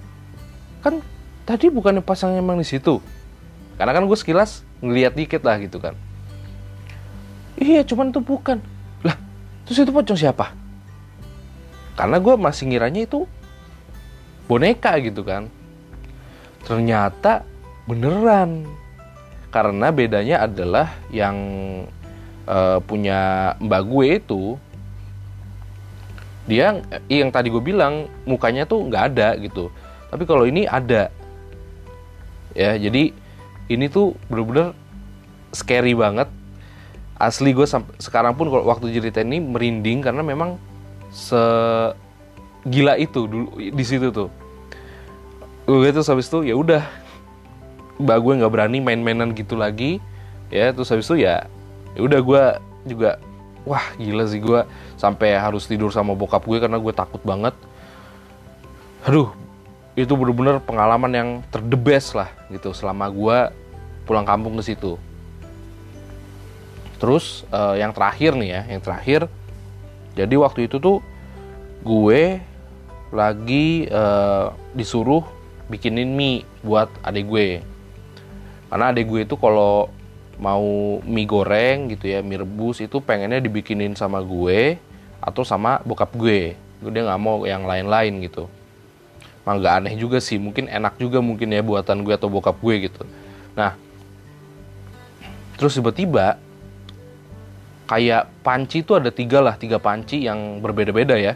Kan 0.79 1.03
tadi 1.43 1.67
bukannya 1.67 1.99
pasang 1.99 2.39
emang 2.39 2.57
di 2.57 2.65
situ? 2.65 3.03
Karena 3.75 3.91
kan 3.91 4.07
gue 4.07 4.17
sekilas 4.17 4.63
ngeliat 4.79 5.13
dikit 5.13 5.43
lah 5.43 5.59
gitu 5.59 5.83
kan. 5.83 5.93
Iya 7.59 7.83
cuman 7.83 8.15
itu 8.15 8.23
bukan. 8.23 8.63
Lah 9.03 9.19
terus 9.67 9.83
itu 9.83 9.91
pocong 9.91 10.17
siapa? 10.17 10.55
Karena 11.99 12.17
gue 12.17 12.33
masih 12.39 12.71
ngiranya 12.71 13.03
itu 13.03 13.27
boneka 14.47 14.95
gitu 15.03 15.21
kan. 15.21 15.51
Ternyata 16.65 17.50
beneran. 17.85 18.65
Karena 19.51 19.91
bedanya 19.91 20.47
adalah 20.47 20.95
yang 21.11 21.35
uh, 22.47 22.79
punya 22.83 23.53
mbak 23.59 23.83
gue 23.83 24.07
itu 24.15 24.43
dia 26.49 26.81
yang 27.07 27.29
tadi 27.29 27.53
gue 27.53 27.61
bilang 27.61 28.09
mukanya 28.25 28.65
tuh 28.65 28.87
nggak 28.87 29.03
ada 29.13 29.35
gitu. 29.37 29.67
Tapi 30.09 30.23
kalau 30.23 30.47
ini 30.47 30.65
ada. 30.67 31.11
Ya 32.51 32.75
jadi 32.75 33.15
ini 33.71 33.85
tuh 33.87 34.15
bener-bener 34.27 34.75
scary 35.55 35.95
banget. 35.95 36.27
Asli 37.21 37.53
gue 37.53 37.67
sekarang 38.01 38.33
pun 38.33 38.49
kalau 38.49 38.65
waktu 38.65 38.89
cerita 38.91 39.21
ini 39.21 39.37
merinding 39.37 40.01
karena 40.01 40.25
memang 40.25 40.57
segila 41.13 42.97
itu 42.97 43.27
dulu 43.29 43.59
di 43.59 43.83
situ 43.85 44.09
tuh. 44.09 44.31
Gue 45.69 45.91
tuh 45.93 46.03
habis 46.03 46.27
itu 46.27 46.49
ya 46.49 46.57
udah 46.57 47.00
mbak 47.99 48.17
gue 48.21 48.33
nggak 48.43 48.51
berani 48.53 48.79
main-mainan 48.79 49.35
gitu 49.35 49.59
lagi 49.59 49.99
ya 50.51 50.71
terus 50.75 50.91
habis 50.91 51.07
itu 51.07 51.25
ya 51.25 51.47
ya 51.95 52.01
udah 52.03 52.19
gue 52.23 52.43
juga 52.87 53.19
wah 53.65 53.93
gila 53.97 54.25
sih 54.25 54.41
gue 54.41 54.65
sampai 54.97 55.37
harus 55.37 55.65
tidur 55.69 55.93
sama 55.93 56.17
bokap 56.17 56.45
gue 56.45 56.57
karena 56.61 56.77
gue 56.77 56.93
takut 56.93 57.21
banget. 57.21 57.53
Aduh 59.05 59.33
itu 59.97 60.13
bener-bener 60.15 60.63
pengalaman 60.63 61.11
yang 61.11 61.29
terdebes 61.51 62.15
lah 62.15 62.31
gitu 62.47 62.71
selama 62.71 63.11
gue 63.11 63.37
pulang 64.07 64.25
kampung 64.25 64.57
ke 64.61 64.73
situ. 64.73 64.97
Terus 67.01 67.43
uh, 67.49 67.73
yang 67.73 67.91
terakhir 67.93 68.37
nih 68.37 68.49
ya 68.49 68.61
yang 68.77 68.81
terakhir 68.81 69.25
jadi 70.13 70.35
waktu 70.37 70.69
itu 70.69 70.77
tuh 70.77 71.01
gue 71.81 72.37
lagi 73.09 73.89
uh, 73.89 74.53
disuruh 74.77 75.25
bikinin 75.65 76.13
mie 76.13 76.45
buat 76.61 76.87
adik 77.01 77.25
gue 77.25 77.45
karena 78.71 78.95
adik 78.95 79.11
gue 79.11 79.27
itu 79.27 79.35
kalau 79.35 79.91
mau 80.39 80.63
mie 81.03 81.27
goreng 81.27 81.91
gitu 81.91 82.07
ya 82.07 82.23
mie 82.23 82.39
rebus 82.39 82.79
itu 82.79 83.03
pengennya 83.03 83.43
dibikinin 83.43 83.99
sama 83.99 84.23
gue 84.23 84.79
atau 85.19 85.43
sama 85.43 85.83
bokap 85.83 86.15
gue. 86.15 86.55
Dia 86.79 87.01
nggak 87.03 87.21
mau 87.21 87.43
yang 87.43 87.67
lain-lain 87.67 88.23
gitu. 88.23 88.47
Mah 89.43 89.59
nggak 89.59 89.73
aneh 89.83 89.93
juga 89.99 90.23
sih 90.23 90.39
mungkin 90.39 90.71
enak 90.71 90.95
juga 90.95 91.19
mungkin 91.19 91.51
ya 91.51 91.59
buatan 91.59 92.07
gue 92.07 92.15
atau 92.15 92.31
bokap 92.31 92.55
gue 92.63 92.87
gitu. 92.87 93.03
Nah 93.59 93.75
terus 95.59 95.75
tiba-tiba 95.75 96.39
kayak 97.91 98.31
panci 98.39 98.87
itu 98.87 98.95
ada 98.95 99.11
tiga 99.11 99.43
lah 99.43 99.59
tiga 99.59 99.83
panci 99.83 100.23
yang 100.31 100.63
berbeda-beda 100.63 101.19
ya. 101.19 101.35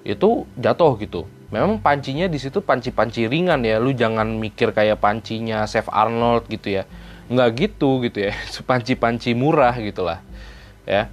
Itu 0.00 0.48
jatuh 0.56 0.96
gitu 0.96 1.28
memang 1.50 1.82
pancinya 1.82 2.30
di 2.30 2.38
situ 2.38 2.62
panci-panci 2.62 3.26
ringan 3.26 3.62
ya. 3.66 3.76
Lu 3.82 3.90
jangan 3.94 4.26
mikir 4.38 4.70
kayak 4.70 5.02
pancinya 5.02 5.66
Chef 5.66 5.86
Arnold 5.90 6.46
gitu 6.46 6.80
ya. 6.80 6.82
Nggak 7.30 7.48
gitu 7.58 8.02
gitu 8.06 8.30
ya. 8.30 8.32
Panci-panci 8.70 9.34
murah 9.34 9.74
gitulah 9.78 10.22
ya. 10.88 11.10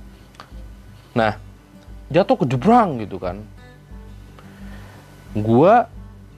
Nah 1.18 1.38
jatuh 2.08 2.38
ke 2.40 2.46
jebrang 2.48 3.02
gitu 3.04 3.20
kan. 3.20 3.44
Gua 5.38 5.90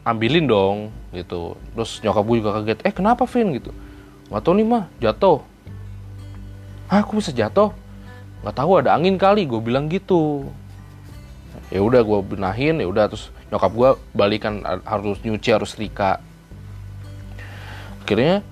ambilin 0.04 0.50
dong 0.50 0.78
gitu. 1.14 1.56
Terus 1.76 2.02
nyokap 2.02 2.24
gue 2.26 2.38
juga 2.42 2.52
kaget 2.60 2.80
eh 2.86 2.94
kenapa 2.94 3.24
Vin? 3.30 3.54
gitu. 3.56 3.72
Nggak 4.30 4.42
tahu 4.46 4.54
nih 4.58 4.66
mah 4.68 4.84
jatuh. 5.02 5.40
Hah, 6.90 7.06
aku 7.06 7.22
bisa 7.22 7.30
jatuh? 7.30 7.70
Nggak 8.42 8.56
tahu 8.58 8.72
ada 8.82 8.98
angin 8.98 9.18
kali. 9.18 9.46
Gue 9.46 9.62
bilang 9.62 9.86
gitu. 9.90 10.50
Ya 11.70 11.86
udah 11.86 12.02
gue 12.02 12.20
benahin 12.26 12.82
ya 12.82 12.88
udah 12.90 13.06
terus 13.10 13.30
nyokap 13.50 13.72
gue 13.74 13.90
balikan 14.14 14.62
harus 14.86 15.18
nyuci 15.26 15.50
harus 15.50 15.74
rika. 15.76 16.22
Akhirnya 18.06 18.46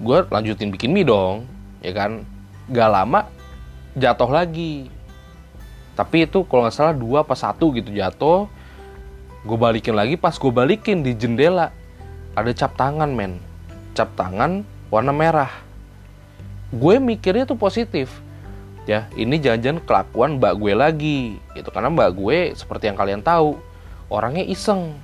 gue 0.00 0.18
lanjutin 0.28 0.72
bikin 0.72 0.92
mie 0.92 1.04
dong 1.04 1.44
ya 1.84 1.92
kan? 1.92 2.24
Gak 2.72 2.90
lama 2.90 3.28
jatuh 3.96 4.30
lagi. 4.32 4.88
Tapi 5.96 6.24
itu 6.24 6.46
kalau 6.48 6.64
nggak 6.64 6.76
salah 6.76 6.96
dua 6.96 7.20
pas 7.20 7.36
satu 7.36 7.76
gitu 7.76 7.92
jatuh 7.92 8.48
gue 9.44 9.58
balikin 9.60 9.92
lagi. 9.92 10.16
Pas 10.16 10.32
gue 10.32 10.52
balikin 10.52 11.04
di 11.04 11.12
jendela 11.12 11.72
ada 12.32 12.50
cap 12.56 12.72
tangan 12.76 13.12
men. 13.12 13.36
Cap 13.92 14.16
tangan 14.16 14.64
warna 14.88 15.12
merah. 15.12 15.52
Gue 16.72 16.96
mikirnya 16.96 17.44
tuh 17.44 17.58
positif. 17.58 18.08
Ya 18.88 19.12
ini 19.12 19.36
jangan-jangan 19.36 19.84
kelakuan 19.84 20.40
mbak 20.40 20.56
gue 20.56 20.72
lagi 20.72 21.18
itu 21.52 21.68
karena 21.68 21.92
mbak 21.92 22.16
gue 22.16 22.56
seperti 22.56 22.88
yang 22.88 22.96
kalian 22.96 23.20
tahu 23.20 23.60
orangnya 24.10 24.44
iseng. 24.44 24.98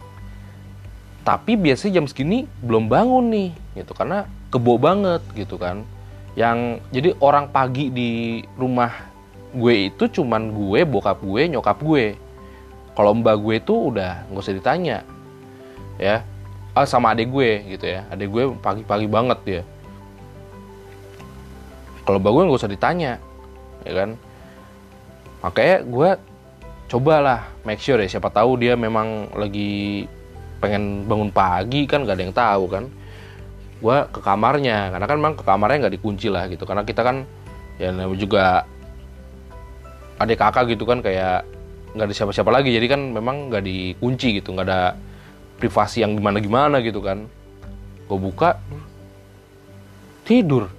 Tapi 1.23 1.59
biasanya 1.59 2.03
jam 2.03 2.07
segini 2.07 2.47
belum 2.63 2.91
bangun 2.91 3.31
nih 3.31 3.51
gitu. 3.79 3.95
Karena 3.95 4.27
kebo 4.53 4.77
banget 4.77 5.23
gitu 5.33 5.57
kan. 5.57 5.87
Yang 6.37 6.85
jadi 6.93 7.11
orang 7.23 7.49
pagi 7.49 7.89
di 7.89 8.43
rumah 8.61 8.93
gue 9.57 9.89
itu 9.89 10.21
cuman 10.21 10.53
gue 10.53 10.85
bokap 10.85 11.23
gue 11.25 11.43
nyokap 11.57 11.79
gue. 11.81 12.19
Kalau 12.93 13.17
mbak 13.17 13.37
gue 13.41 13.55
itu 13.63 13.75
udah 13.95 14.29
nggak 14.29 14.43
usah 14.45 14.57
ditanya 14.57 15.07
ya. 15.97 16.21
Ah, 16.77 16.85
sama 16.85 17.17
adik 17.17 17.33
gue 17.33 17.65
gitu 17.73 17.89
ya. 17.89 18.05
Adik 18.13 18.29
gue 18.29 18.53
pagi-pagi 18.61 19.09
banget 19.09 19.39
dia 19.49 19.63
kalau 22.07 22.23
mbak 22.23 22.33
gue 22.33 22.43
nggak 22.47 22.61
usah 22.63 22.71
ditanya 22.71 23.13
ya 23.83 23.93
kan. 23.93 24.11
Makanya 25.43 25.77
gue 25.83 26.11
cobalah 26.87 27.51
make 27.67 27.83
sure 27.83 27.99
ya 27.99 28.07
siapa 28.07 28.31
tahu 28.31 28.63
dia 28.63 28.79
memang 28.79 29.35
lagi 29.35 30.07
pengen 30.63 31.05
bangun 31.05 31.31
pagi 31.35 31.85
kan 31.85 32.07
gak 32.07 32.17
ada 32.17 32.25
yang 32.25 32.37
tahu 32.37 32.65
kan. 32.71 32.85
Gue 33.77 33.99
ke 34.09 34.21
kamarnya 34.25 34.95
karena 34.95 35.07
kan 35.07 35.17
memang 35.21 35.35
ke 35.37 35.45
kamarnya 35.45 35.77
nggak 35.87 35.95
dikunci 36.01 36.33
lah 36.33 36.49
gitu. 36.49 36.65
Karena 36.65 36.81
kita 36.87 37.05
kan 37.05 37.29
ya 37.77 37.93
juga 38.17 38.65
adik 40.17 40.41
kakak 40.41 40.73
gitu 40.73 40.89
kan 40.89 41.05
kayak 41.05 41.45
nggak 41.93 42.07
ada 42.09 42.15
siapa-siapa 42.17 42.49
lagi. 42.49 42.73
Jadi 42.73 42.87
kan 42.89 43.01
memang 43.13 43.53
nggak 43.53 43.61
dikunci 43.61 44.41
gitu 44.41 44.57
nggak 44.57 44.67
ada 44.67 44.97
privasi 45.61 46.01
yang 46.01 46.17
gimana 46.17 46.41
gimana 46.41 46.81
gitu 46.81 47.05
kan. 47.05 47.29
Gue 48.09 48.17
buka 48.17 48.57
tidur. 50.25 50.73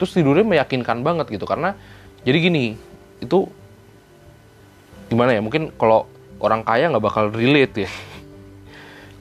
Terus 0.00 0.16
tidurnya 0.16 0.48
meyakinkan 0.48 1.04
banget 1.04 1.28
gitu 1.28 1.44
karena 1.44 1.76
jadi 2.24 2.40
gini 2.40 2.74
itu 3.20 3.46
gimana 5.08 5.36
ya 5.36 5.40
mungkin 5.44 5.70
kalau 5.76 6.08
orang 6.40 6.64
kaya 6.64 6.90
nggak 6.90 7.04
bakal 7.04 7.30
relate 7.32 7.88
ya. 7.88 7.90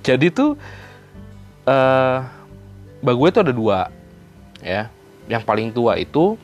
Jadi 0.04 0.28
tuh 0.36 0.60
uh, 1.64 2.18
bag 3.00 3.16
gue 3.16 3.30
tuh 3.32 3.42
ada 3.44 3.54
dua 3.56 3.88
ya. 4.60 4.92
Yang 5.32 5.44
paling 5.48 5.72
tua 5.72 5.96
itu 5.96 6.36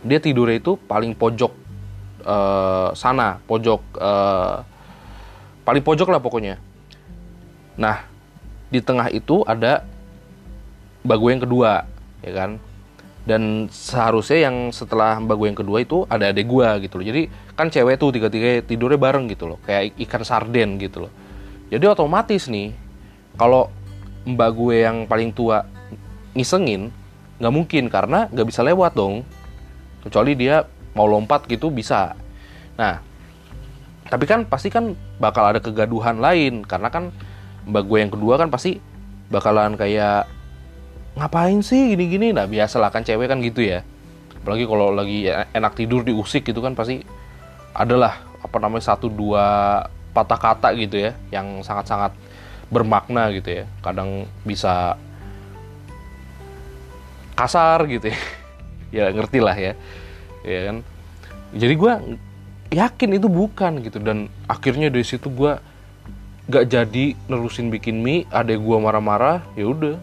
dia 0.00 0.16
tidurnya 0.16 0.56
itu 0.56 0.80
paling 0.88 1.12
pojok 1.12 1.52
uh, 2.24 2.96
sana 2.96 3.36
pojok 3.44 3.80
uh, 4.00 4.64
paling 5.68 5.84
pojok 5.84 6.08
lah 6.08 6.20
pokoknya. 6.24 6.56
Nah 7.76 8.08
di 8.72 8.80
tengah 8.80 9.12
itu 9.12 9.44
ada 9.44 9.84
bag 11.04 11.20
gue 11.20 11.30
yang 11.32 11.44
kedua 11.44 11.84
ya 12.24 12.32
kan 12.32 12.50
dan 13.28 13.68
seharusnya 13.68 14.48
yang 14.48 14.72
setelah 14.72 15.20
mbak 15.20 15.36
gue 15.36 15.46
yang 15.52 15.60
kedua 15.60 15.78
itu 15.84 16.08
ada 16.08 16.32
adek 16.32 16.46
gue 16.48 16.68
gitu 16.88 16.94
loh. 16.96 17.04
Jadi 17.04 17.22
kan 17.52 17.68
cewek 17.68 18.00
tuh 18.00 18.10
tiga-tiga 18.16 18.64
tidurnya 18.64 18.96
bareng 18.96 19.28
gitu 19.28 19.44
loh. 19.44 19.58
Kayak 19.60 19.92
ikan 20.08 20.22
sarden 20.24 20.80
gitu 20.80 21.04
loh. 21.04 21.12
Jadi 21.68 21.84
otomatis 21.84 22.48
nih 22.48 22.72
kalau 23.36 23.68
mbak 24.24 24.50
gue 24.56 24.76
yang 24.84 24.96
paling 25.04 25.36
tua 25.36 25.64
ngisengin 26.32 26.88
nggak 27.40 27.54
mungkin 27.54 27.84
karena 27.92 28.26
nggak 28.32 28.48
bisa 28.48 28.64
lewat 28.64 28.96
dong. 28.96 29.20
Kecuali 30.00 30.32
dia 30.32 30.64
mau 30.96 31.04
lompat 31.04 31.44
gitu 31.44 31.68
bisa. 31.68 32.16
Nah 32.80 33.04
tapi 34.08 34.24
kan 34.24 34.48
pasti 34.48 34.72
kan 34.72 34.96
bakal 35.20 35.44
ada 35.44 35.60
kegaduhan 35.60 36.24
lain. 36.24 36.64
Karena 36.64 36.88
kan 36.88 37.12
mbak 37.68 37.84
gue 37.84 37.98
yang 38.00 38.08
kedua 38.08 38.40
kan 38.40 38.48
pasti 38.48 38.80
bakalan 39.28 39.76
kayak 39.76 40.39
ngapain 41.18 41.60
sih 41.64 41.94
gini-gini? 41.94 42.30
Nah 42.34 42.46
biasa 42.46 42.78
lah 42.78 42.90
kan 42.92 43.02
cewek 43.02 43.26
kan 43.30 43.38
gitu 43.42 43.62
ya. 43.64 43.82
Apalagi 44.40 44.64
kalau 44.64 44.94
lagi 44.94 45.28
enak 45.30 45.72
tidur 45.76 46.06
diusik 46.06 46.46
gitu 46.46 46.62
kan 46.64 46.72
pasti 46.74 47.02
adalah 47.74 48.22
apa 48.40 48.56
namanya 48.58 48.94
satu 48.94 49.12
dua 49.12 49.44
patah 50.10 50.40
kata 50.40 50.74
gitu 50.74 50.96
ya 50.98 51.14
yang 51.30 51.62
sangat-sangat 51.62 52.14
bermakna 52.70 53.30
gitu 53.34 53.62
ya. 53.62 53.64
Kadang 53.82 54.30
bisa 54.46 54.96
kasar 57.34 57.86
gitu 57.88 58.12
ya. 58.12 58.20
Ya 58.90 59.06
ngerti 59.14 59.38
lah 59.38 59.54
ya. 59.54 59.78
Ya 60.42 60.60
kan? 60.66 60.76
Jadi 61.54 61.74
gue 61.78 61.92
yakin 62.70 63.10
itu 63.18 63.26
bukan 63.26 63.82
gitu 63.82 63.98
dan 63.98 64.30
akhirnya 64.46 64.90
dari 64.90 65.02
situ 65.02 65.26
gue 65.30 65.58
gak 66.50 66.66
jadi 66.70 67.14
nerusin 67.26 67.70
bikin 67.70 68.02
mie 68.02 68.26
ada 68.30 68.54
gue 68.54 68.76
marah-marah 68.78 69.42
ya 69.58 69.70
udah 69.70 69.98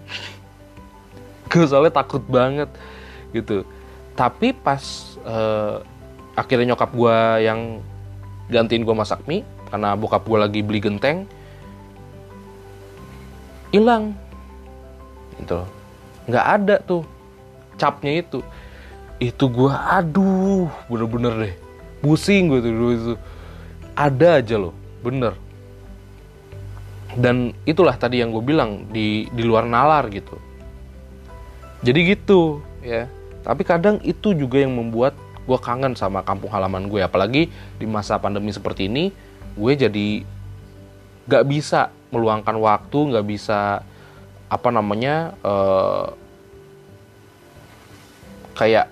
gue 1.48 1.66
soalnya 1.68 1.94
takut 1.94 2.24
banget 2.28 2.70
gitu. 3.32 3.64
Tapi 4.18 4.54
pas 4.56 4.82
uh, 5.26 5.84
akhirnya 6.34 6.74
nyokap 6.74 6.92
gue 6.94 7.18
yang 7.46 7.82
gantiin 8.48 8.88
gue 8.88 8.96
masak 8.96 9.22
mie 9.28 9.44
karena 9.68 9.94
bokap 10.00 10.24
gue 10.24 10.38
lagi 10.40 10.60
beli 10.64 10.80
genteng 10.82 11.28
hilang. 13.72 14.16
Gitu 15.38 15.62
nggak 16.28 16.46
ada 16.60 16.76
tuh 16.84 17.08
capnya 17.80 18.20
itu. 18.20 18.44
Itu 19.18 19.50
gue 19.50 19.72
aduh 19.72 20.70
bener-bener 20.92 21.34
deh. 21.38 21.56
Pusing 22.04 22.52
gue 22.52 22.60
tuh 22.62 22.72
dulu 22.74 22.92
itu. 22.94 23.16
Ada 23.98 24.44
aja 24.44 24.56
loh 24.60 24.76
bener. 25.02 25.34
Dan 27.18 27.50
itulah 27.66 27.98
tadi 27.98 28.22
yang 28.22 28.30
gue 28.30 28.44
bilang 28.46 28.86
di 28.94 29.26
di 29.34 29.42
luar 29.42 29.66
nalar 29.66 30.06
gitu 30.14 30.38
jadi 31.86 32.18
gitu. 32.18 32.62
Ya. 32.82 33.12
Tapi 33.46 33.63
kadang 33.63 34.02
itu 34.04 34.34
juga 34.34 34.60
yang 34.60 34.74
membuat 34.76 35.16
gue 35.48 35.58
kangen 35.60 35.96
sama 35.96 36.26
kampung 36.26 36.52
halaman 36.52 36.90
gue. 36.92 37.00
Apalagi 37.00 37.48
di 37.80 37.86
masa 37.88 38.20
pandemi 38.20 38.52
seperti 38.52 38.92
ini 38.92 39.13
gue 39.58 39.74
jadi 39.74 40.08
gak 41.28 41.46
bisa 41.48 41.90
meluangkan 42.12 42.56
waktu 42.60 43.00
gak 43.18 43.26
bisa 43.28 43.82
apa 44.48 44.70
namanya 44.72 45.36
uh, 45.44 46.16
kayak 48.56 48.88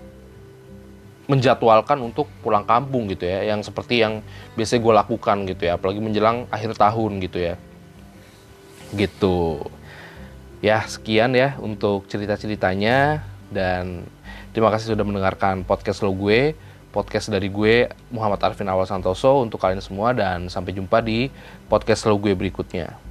menjadwalkan 1.26 1.98
untuk 2.06 2.30
pulang 2.40 2.64
kampung 2.64 3.10
gitu 3.10 3.26
ya. 3.26 3.44
Yang 3.44 3.74
seperti 3.74 4.00
yang 4.00 4.22
biasa 4.54 4.78
gue 4.78 4.92
lakukan 4.94 5.36
gitu 5.50 5.62
ya. 5.68 5.76
Apalagi 5.76 6.00
menjelang 6.00 6.46
akhir 6.48 6.78
tahun 6.78 7.18
gitu 7.20 7.38
ya. 7.42 7.54
Gitu 8.94 9.60
ya 10.64 10.84
sekian 10.88 11.36
ya 11.36 11.54
untuk 11.60 12.08
cerita-ceritanya 12.08 13.24
dan 13.52 14.04
terima 14.56 14.72
kasih 14.72 14.96
sudah 14.96 15.04
mendengarkan 15.04 15.62
podcast 15.62 16.00
lo 16.00 16.12
gue 16.16 16.56
podcast 16.96 17.28
dari 17.28 17.52
gue 17.52 17.92
Muhammad 18.08 18.40
Arvin 18.40 18.72
Awal 18.72 18.88
Santoso 18.88 19.44
untuk 19.44 19.60
kalian 19.60 19.84
semua 19.84 20.16
dan 20.16 20.48
sampai 20.48 20.72
jumpa 20.72 21.04
di 21.04 21.28
podcast 21.68 22.08
lo 22.08 22.16
gue 22.16 22.32
berikutnya. 22.32 23.05